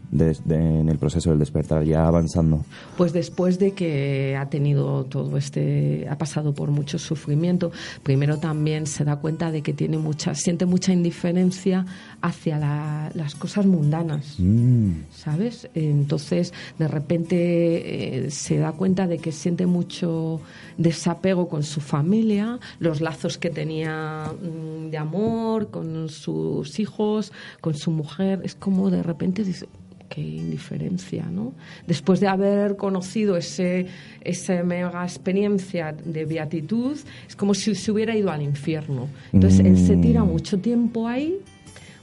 en 0.49 0.89
el 0.89 0.97
proceso 0.97 1.29
del 1.29 1.39
despertar, 1.39 1.83
ya 1.83 2.07
avanzando? 2.07 2.63
Pues 2.97 3.13
después 3.13 3.59
de 3.59 3.71
que 3.73 4.35
ha 4.39 4.49
tenido 4.49 5.03
todo 5.05 5.37
este, 5.37 6.07
ha 6.09 6.17
pasado 6.17 6.53
por 6.53 6.71
mucho 6.71 6.97
sufrimiento, 6.97 7.71
primero 8.03 8.37
también 8.37 8.87
se 8.87 9.03
da 9.03 9.17
cuenta 9.17 9.51
de 9.51 9.61
que 9.61 9.73
tiene 9.73 9.97
mucha, 9.97 10.33
siente 10.33 10.65
mucha 10.65 10.93
indiferencia 10.93 11.85
hacia 12.21 12.57
la- 12.57 13.11
las 13.15 13.35
cosas 13.35 13.65
mundanas. 13.65 14.35
Mm. 14.39 14.91
¿sabes? 15.13 15.69
Entonces, 15.75 16.53
de 16.79 16.87
repente 16.87 18.25
eh, 18.25 18.31
se 18.31 18.57
da 18.57 18.71
cuenta 18.71 19.07
de 19.07 19.17
que 19.19 19.31
siente 19.31 19.65
mucho 19.65 20.39
desapego 20.77 21.47
con 21.47 21.63
su 21.63 21.79
familia, 21.81 22.59
los 22.79 23.01
lazos 23.01 23.37
que 23.37 23.49
tenía 23.49 24.31
mm, 24.41 24.89
de 24.89 24.97
amor 24.97 25.69
con 25.69 26.09
sus 26.09 26.79
hijos, 26.79 27.31
con 27.59 27.75
su 27.75 27.91
mujer, 27.91 28.20
es 28.21 28.55
como 28.55 28.89
de 28.89 29.03
repente 29.03 29.43
dice 29.43 29.67
qué 30.09 30.21
indiferencia, 30.21 31.25
¿no? 31.31 31.53
Después 31.87 32.19
de 32.19 32.27
haber 32.27 32.75
conocido 32.75 33.37
ese, 33.37 33.87
esa 34.25 34.61
mega 34.63 35.03
experiencia 35.03 35.93
de 35.93 36.25
beatitud, 36.25 36.97
es 37.27 37.35
como 37.37 37.53
si 37.53 37.73
se 37.75 37.91
hubiera 37.93 38.13
ido 38.15 38.29
al 38.29 38.41
infierno. 38.41 39.07
Entonces, 39.31 39.61
él 39.65 39.77
se 39.77 39.95
tira 39.95 40.23
Mm. 40.23 40.27
mucho 40.27 40.59
tiempo 40.59 41.07
ahí, 41.07 41.37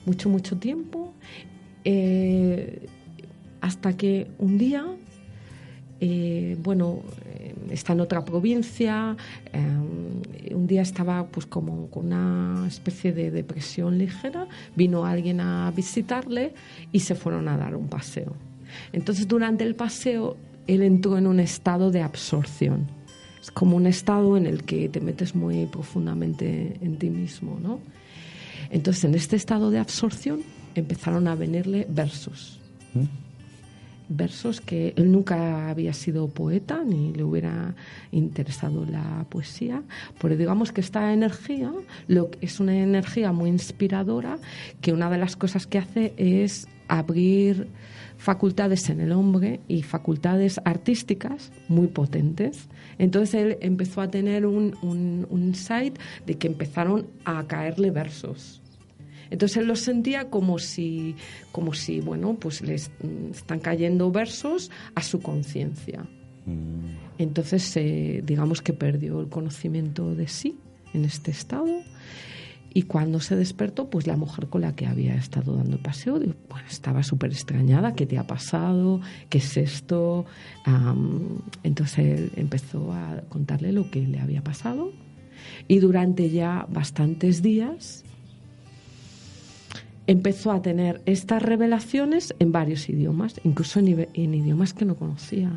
mucho, 0.07 0.31
mucho 0.31 0.57
tiempo, 0.57 1.13
eh, 1.85 2.87
hasta 3.61 3.95
que 3.95 4.27
un 4.39 4.57
día, 4.57 4.87
eh, 6.01 6.57
bueno, 6.63 7.01
está 7.71 7.93
en 7.93 8.01
otra 8.01 8.25
provincia, 8.25 9.17
eh, 9.53 10.55
un 10.55 10.67
día 10.67 10.83
estaba 10.83 11.27
pues 11.27 11.47
como 11.47 11.89
con 11.91 12.07
una 12.07 12.67
especie 12.67 13.13
de 13.13 13.31
depresión 13.31 13.99
ligera, 13.99 14.47
vino 14.77 15.05
alguien 15.05 15.41
a 15.41 15.71
visitarle 15.71 16.55
y 16.93 17.01
se 17.01 17.15
fueron 17.15 17.49
a 17.49 17.57
dar 17.57 17.77
un 17.77 17.89
paseo. 17.89 18.35
Entonces 18.93 19.27
durante 19.29 19.65
el 19.65 19.75
paseo 19.75 20.37
él 20.67 20.83
entró 20.83 21.17
en 21.17 21.27
un 21.27 21.41
estado 21.41 21.91
de 21.91 22.03
absorción. 22.03 22.87
Es 23.41 23.51
como 23.51 23.77
un 23.77 23.87
estado 23.87 24.37
en 24.37 24.47
el 24.47 24.65
que 24.65 24.89
te 24.89 25.01
metes 25.01 25.35
muy 25.35 25.67
profundamente 25.67 26.77
en 26.83 26.99
ti 26.99 27.09
mismo, 27.09 27.59
¿no? 27.61 27.81
Entonces, 28.71 29.05
en 29.05 29.15
este 29.15 29.37
estado 29.37 29.71
de 29.71 29.79
absorción 29.79 30.43
empezaron 30.75 31.29
a 31.29 31.35
venirle 31.35 31.87
versos. 31.89 32.61
Versos 34.09 34.61
que 34.61 34.95
él 34.97 35.13
nunca 35.13 35.69
había 35.69 35.93
sido 35.93 36.29
poeta 36.29 36.83
ni 36.85 37.13
le 37.13 37.25
hubiera 37.25 37.75
interesado 38.11 38.87
la 38.87 39.27
poesía, 39.29 39.83
pero 40.21 40.37
digamos 40.37 40.73
que 40.73 40.81
esta 40.81 41.13
energía 41.13 41.73
es 42.41 42.61
una 42.61 42.77
energía 42.77 43.33
muy 43.33 43.51
inspiradora 43.51 44.39
que 44.81 44.93
una 44.93 45.11
de 45.11 45.19
las 45.19 45.37
cosas 45.37 45.67
que 45.67 45.79
hace 45.79 46.15
es 46.17 46.69
abrir 46.89 47.69
facultades 48.19 48.91
en 48.91 49.01
el 49.01 49.13
hombre 49.13 49.61
y 49.69 49.83
facultades 49.83 50.61
artísticas 50.65 51.53
muy 51.69 51.87
potentes. 51.87 52.69
Entonces 52.99 53.35
él 53.35 53.59
empezó 53.61 54.01
a 54.01 54.11
tener 54.11 54.45
un, 54.45 54.77
un, 54.83 55.27
un 55.31 55.43
insight 55.43 55.99
de 56.27 56.35
que 56.35 56.49
empezaron 56.49 57.07
a 57.25 57.47
caerle 57.47 57.91
versos. 57.91 58.61
Entonces 59.31 59.59
él 59.59 59.67
lo 59.67 59.77
sentía 59.77 60.31
como 60.31 60.59
si, 60.59 61.17
como 61.53 61.75
si 61.75 62.01
bueno, 62.01 62.35
pues 62.35 62.63
le 62.63 62.75
están 62.75 63.61
cayendo 63.61 64.11
versos 64.11 64.71
a 64.95 65.03
su 65.03 65.21
conciencia. 65.21 66.07
Entonces, 67.19 67.77
eh, 67.77 68.23
digamos 68.25 68.63
que 68.63 68.73
perdió 68.73 69.21
el 69.21 69.29
conocimiento 69.29 70.15
de 70.15 70.29
sí 70.29 70.57
en 70.95 71.05
este 71.05 71.31
estado. 71.31 71.69
Y 72.73 72.83
cuando 72.83 73.19
se 73.21 73.35
despertó, 73.35 73.89
pues 73.89 74.07
la 74.07 74.17
mujer 74.17 74.47
con 74.49 74.61
la 74.61 74.75
que 74.77 74.87
había 74.87 75.15
estado 75.15 75.57
dando 75.57 75.79
paseo, 75.79 76.19
bueno, 76.19 76.67
estaba 76.69 77.03
súper 77.03 77.33
extrañada, 77.33 77.95
¿qué 77.95 78.07
te 78.07 78.19
ha 78.19 78.27
pasado? 78.27 79.01
¿Qué 79.31 79.39
es 79.39 79.57
esto? 79.57 80.27
Um, 80.67 81.41
entonces 81.63 81.99
él 81.99 82.33
empezó 82.37 82.93
a 82.93 83.23
contarle 83.29 83.73
lo 83.73 83.91
que 83.91 84.07
le 84.07 84.21
había 84.21 84.45
pasado. 84.45 84.93
Y 85.67 85.79
durante 85.79 86.31
ya 86.31 86.67
bastantes 86.69 87.43
días 87.43 88.05
empezó 90.09 90.51
a 90.51 90.61
tener 90.61 91.01
estas 91.07 91.41
revelaciones 91.43 92.35
en 92.41 92.51
varios 92.51 92.89
idiomas, 92.89 93.41
incluso 93.45 93.79
en, 93.79 94.09
en 94.13 94.35
idiomas 94.35 94.75
que 94.75 94.85
no 94.85 94.97
conocía 94.97 95.53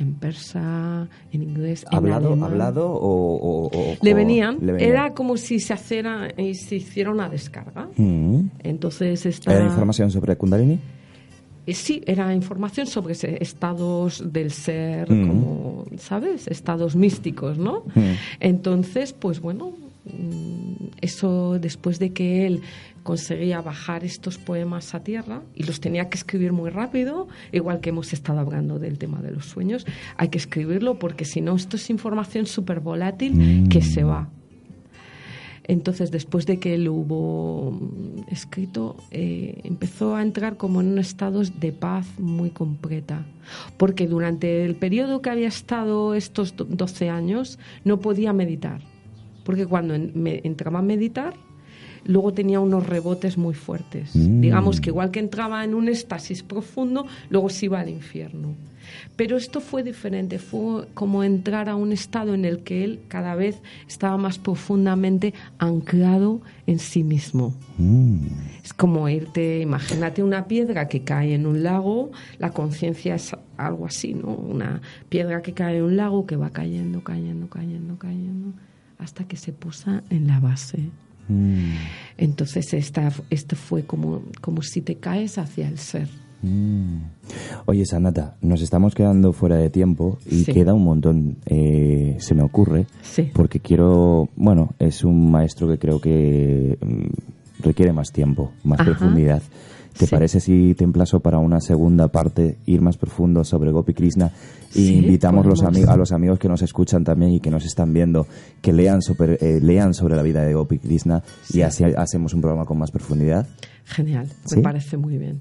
en 0.00 0.14
persa, 0.14 1.06
en 1.32 1.42
inglés, 1.42 1.84
¿Hablado, 1.92 2.28
en 2.28 2.32
alemán. 2.32 2.50
¿Hablado 2.50 2.90
o, 2.90 3.36
o, 3.36 3.66
o 3.66 3.96
le, 4.02 4.14
venían, 4.14 4.58
le 4.60 4.72
venían? 4.72 4.90
Era 4.90 5.14
como 5.14 5.36
si 5.36 5.60
se, 5.60 5.74
hiciera, 5.74 6.28
y 6.36 6.54
se 6.54 6.76
hiciera 6.76 7.10
una 7.10 7.28
descarga. 7.28 7.88
Mm. 7.96 8.40
Entonces 8.64 9.24
esta... 9.26 9.54
¿Era 9.54 9.66
información 9.66 10.10
sobre 10.10 10.34
Kundalini? 10.36 10.78
Eh, 11.66 11.74
Sí, 11.74 12.02
era 12.06 12.34
información 12.34 12.86
sobre 12.88 13.14
estados 13.40 14.32
del 14.32 14.50
ser, 14.50 15.08
Mm. 15.12 15.28
como, 15.28 15.84
¿sabes? 15.98 16.48
Estados 16.48 16.96
místicos, 16.96 17.58
¿no? 17.58 17.84
Mm. 17.94 18.00
Entonces, 18.40 19.12
pues 19.12 19.40
bueno, 19.40 19.72
mm, 20.06 20.71
eso 21.02 21.58
después 21.60 21.98
de 21.98 22.12
que 22.12 22.46
él 22.46 22.62
conseguía 23.02 23.60
bajar 23.60 24.04
estos 24.04 24.38
poemas 24.38 24.94
a 24.94 25.02
tierra 25.02 25.42
y 25.54 25.64
los 25.64 25.80
tenía 25.80 26.08
que 26.08 26.16
escribir 26.16 26.52
muy 26.52 26.70
rápido, 26.70 27.28
igual 27.50 27.80
que 27.80 27.90
hemos 27.90 28.12
estado 28.12 28.38
hablando 28.38 28.78
del 28.78 28.96
tema 28.98 29.20
de 29.20 29.32
los 29.32 29.46
sueños, 29.46 29.84
hay 30.16 30.28
que 30.28 30.38
escribirlo 30.38 30.98
porque 30.98 31.24
si 31.24 31.40
no, 31.40 31.56
esto 31.56 31.76
es 31.76 31.90
información 31.90 32.46
súper 32.46 32.80
volátil 32.80 33.34
Mm. 33.34 33.68
que 33.68 33.82
se 33.82 34.04
va. 34.04 34.30
Entonces, 35.64 36.10
después 36.10 36.44
de 36.46 36.58
que 36.58 36.74
él 36.74 36.88
hubo 36.88 37.78
escrito, 38.28 38.96
eh, 39.12 39.60
empezó 39.62 40.16
a 40.16 40.22
entrar 40.22 40.56
como 40.56 40.80
en 40.80 40.88
un 40.88 40.98
estado 40.98 41.42
de 41.42 41.72
paz 41.72 42.06
muy 42.18 42.50
completa. 42.50 43.24
Porque 43.76 44.08
durante 44.08 44.64
el 44.64 44.74
periodo 44.74 45.22
que 45.22 45.30
había 45.30 45.48
estado 45.48 46.14
estos 46.14 46.54
12 46.56 47.10
años, 47.10 47.60
no 47.84 48.00
podía 48.00 48.32
meditar. 48.32 48.80
Porque 49.44 49.66
cuando 49.66 49.94
entraba 49.94 50.80
a 50.80 50.82
meditar, 50.82 51.34
luego 52.04 52.32
tenía 52.32 52.60
unos 52.60 52.86
rebotes 52.86 53.38
muy 53.38 53.54
fuertes. 53.54 54.14
Mm. 54.14 54.40
Digamos 54.40 54.80
que 54.80 54.90
igual 54.90 55.10
que 55.10 55.20
entraba 55.20 55.64
en 55.64 55.74
un 55.74 55.88
éxtasis 55.88 56.42
profundo, 56.42 57.06
luego 57.30 57.48
se 57.48 57.66
iba 57.66 57.80
al 57.80 57.88
infierno. 57.88 58.54
Pero 59.16 59.36
esto 59.36 59.60
fue 59.60 59.82
diferente, 59.82 60.38
fue 60.38 60.88
como 60.94 61.22
entrar 61.22 61.68
a 61.68 61.76
un 61.76 61.92
estado 61.92 62.34
en 62.34 62.44
el 62.44 62.62
que 62.62 62.84
él 62.84 63.00
cada 63.08 63.34
vez 63.34 63.60
estaba 63.88 64.16
más 64.16 64.38
profundamente 64.38 65.34
anclado 65.58 66.40
en 66.66 66.78
sí 66.78 67.02
mismo. 67.02 67.54
Mm. 67.78 68.26
Es 68.64 68.72
como 68.72 69.08
irte, 69.08 69.60
imagínate 69.60 70.22
una 70.22 70.46
piedra 70.46 70.88
que 70.88 71.02
cae 71.02 71.34
en 71.34 71.46
un 71.46 71.62
lago, 71.62 72.10
la 72.38 72.50
conciencia 72.50 73.14
es 73.14 73.34
algo 73.56 73.86
así, 73.86 74.14
¿no? 74.14 74.28
Una 74.28 74.80
piedra 75.08 75.42
que 75.42 75.52
cae 75.52 75.78
en 75.78 75.84
un 75.84 75.96
lago 75.96 76.26
que 76.26 76.36
va 76.36 76.50
cayendo, 76.50 77.02
cayendo, 77.02 77.48
cayendo, 77.48 77.98
cayendo, 77.98 78.52
hasta 79.02 79.24
que 79.24 79.36
se 79.36 79.52
posa 79.52 80.02
en 80.10 80.26
la 80.26 80.40
base. 80.40 80.90
Mm. 81.28 81.74
Entonces 82.18 82.72
esta, 82.74 83.12
esto 83.30 83.56
fue 83.56 83.84
como, 83.84 84.22
como 84.40 84.62
si 84.62 84.80
te 84.80 84.96
caes 84.96 85.38
hacia 85.38 85.68
el 85.68 85.78
ser. 85.78 86.08
Mm. 86.42 86.98
Oye, 87.66 87.86
Sanata, 87.86 88.36
nos 88.40 88.62
estamos 88.62 88.94
quedando 88.94 89.32
fuera 89.32 89.56
de 89.56 89.70
tiempo 89.70 90.18
y 90.26 90.44
queda 90.44 90.74
un 90.74 90.84
montón, 90.84 91.36
eh, 91.46 92.16
se 92.18 92.34
me 92.34 92.42
ocurre, 92.42 92.86
porque 93.32 93.60
quiero, 93.60 94.28
bueno, 94.34 94.74
es 94.78 95.04
un 95.04 95.30
maestro 95.30 95.68
que 95.68 95.78
creo 95.78 96.00
que 96.00 96.78
mm, 96.80 97.62
requiere 97.62 97.92
más 97.92 98.10
tiempo, 98.10 98.52
más 98.64 98.78
profundidad. 98.84 99.42
¿Te 99.96 100.06
parece 100.06 100.40
si 100.40 100.74
te 100.74 100.84
emplazo 100.84 101.20
para 101.20 101.38
una 101.38 101.60
segunda 101.60 102.08
parte, 102.08 102.56
ir 102.66 102.80
más 102.80 102.96
profundo 102.96 103.44
sobre 103.44 103.70
Gopi 103.70 103.94
Krishna? 103.94 104.30
Y 104.74 104.94
invitamos 104.94 105.44
los 105.44 105.62
a 105.62 105.96
los 105.96 106.12
amigos 106.12 106.38
que 106.38 106.48
nos 106.48 106.62
escuchan 106.62 107.04
también 107.04 107.32
y 107.32 107.40
que 107.40 107.50
nos 107.50 107.64
están 107.64 107.92
viendo 107.92 108.26
que 108.60 108.72
lean 108.72 109.02
sobre, 109.02 109.34
eh, 109.34 109.60
lean 109.60 109.92
sobre 109.92 110.16
la 110.16 110.22
vida 110.22 110.42
de 110.42 110.54
Gopi 110.54 110.78
Krishna 110.78 111.22
y 111.52 111.60
así 111.60 111.84
hacemos 111.84 112.32
un 112.32 112.40
programa 112.40 112.64
con 112.64 112.78
más 112.78 112.90
profundidad. 112.90 113.46
Genial, 113.84 114.28
me 114.54 114.62
parece 114.62 114.96
muy 114.96 115.18
bien. 115.18 115.40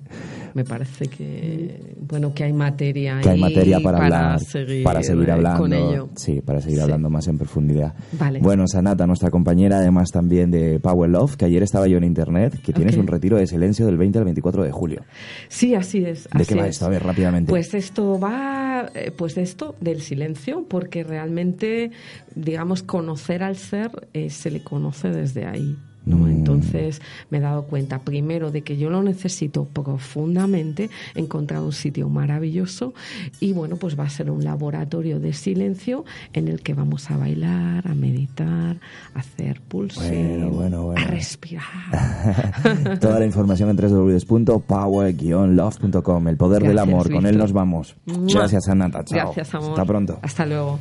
Me 0.53 0.65
parece 0.65 1.05
que 1.05 1.95
bueno 2.00 2.33
que 2.33 2.43
hay 2.43 2.51
materia 2.51 3.19
que 3.21 3.29
hay 3.29 3.39
materia 3.39 3.79
para, 3.79 4.38
seguir, 4.39 4.83
para 4.83 5.01
seguir 5.01 5.31
hablando 5.31 5.60
con 5.60 5.74
ello. 5.74 6.10
Sí, 6.15 6.41
para 6.41 6.60
seguir 6.60 6.81
hablando 6.81 7.10
más 7.10 7.27
en 7.27 7.38
profundidad. 7.38 7.93
Vale. 8.13 8.39
Bueno, 8.39 8.67
Sanata, 8.67 9.07
nuestra 9.07 9.29
compañera 9.29 9.77
además 9.77 10.12
también 10.12 10.51
de 10.51 10.79
Power 10.79 11.10
Love, 11.10 11.38
que 11.38 11.45
ayer 11.45 11.63
estaba 11.63 11.88
yo 11.88 11.98
en 11.98 12.03
internet, 12.03 12.60
que 12.62 12.74
tienes 12.74 12.98
un 12.98 13.07
retiro 13.07 13.38
de 13.38 13.48
silencio 13.48 13.86
del 13.86 13.98
20 13.98 14.19
al 14.19 14.25
24 14.25 14.63
de 14.63 14.72
julio. 14.72 15.03
Sí, 15.48 15.75
así 15.75 16.03
es. 16.03 16.27
¿De 16.35 16.46
qué 16.46 16.55
va 16.55 16.68
esto? 16.68 16.85
A 16.85 16.89
ver, 16.89 17.03
rápidamente. 17.03 17.50
Pues 17.50 17.74
esto 17.74 18.20
va 18.20 18.89
eh, 18.94 19.11
pues 19.16 19.35
de 19.35 19.44
esto 19.44 19.75
del 19.79 20.01
silencio, 20.01 20.66
porque 20.68 21.03
realmente 21.03 21.92
digamos 22.35 22.83
conocer 22.83 23.44
al 23.44 23.55
ser 23.55 23.92
eh, 24.13 24.29
se 24.29 24.51
le 24.51 24.63
conoce 24.63 25.09
desde 25.09 25.46
ahí. 25.46 25.77
¿No? 26.05 26.18
Mm. 26.18 26.29
Entonces 26.29 27.01
me 27.29 27.40
he 27.40 27.42
dado 27.42 27.64
cuenta 27.64 28.00
primero 28.00 28.51
de 28.51 28.61
que 28.61 28.77
yo 28.77 28.90
lo 28.90 29.03
necesito 29.03 29.66
profundamente, 29.66 30.90
he 31.16 31.20
encontrado 31.20 31.66
un 31.66 31.74
sitio 31.74 32.07
maravilloso 32.09 32.94
y 33.40 33.53
bueno, 33.53 33.77
pues 33.77 33.98
va 34.00 34.03
a 34.05 34.09
ser 34.09 34.31
un 34.31 34.44
laboratorio 34.44 35.20
de 35.20 35.33
silencio 35.33 36.03
en 36.33 36.48
el 36.48 36.61
que 36.61 36.74
vamos 36.74 37.11
a 37.11 37.18
bailar, 37.18 37.87
a 37.87 37.94
meditar, 37.94 38.77
a 39.14 39.20
hacer 39.20 39.61
pulso, 39.61 40.01
a 40.01 40.96
respirar. 41.05 41.61
Toda 43.00 43.20
la 43.20 43.25
información 43.25 43.70
en 43.70 43.77
www.power-love.com, 43.77 46.27
el 46.27 46.37
poder 46.37 46.64
del 46.64 46.79
amor, 46.79 47.11
con 47.11 47.25
él 47.25 47.37
nos 47.37 47.51
vamos. 47.53 47.96
Gracias, 48.05 48.68
Anata. 48.70 49.03
Chao. 49.03 49.33
Gracias, 49.33 49.55
amor. 49.55 49.72
Hasta 49.72 49.85
pronto. 49.85 50.20
Hasta 50.22 50.46
luego. 50.46 50.79